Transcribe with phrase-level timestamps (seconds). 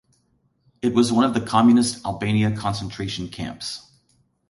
[0.81, 3.85] It was one of the Communist Albania concentration camps.